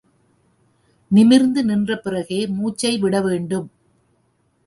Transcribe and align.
நிமிர்ந்து 1.11 1.61
நின்ற 1.65 1.97
பிறகே 1.97 2.39
மூச்சை 2.47 2.93
விட 2.97 3.21
வேண்டும். 3.21 3.67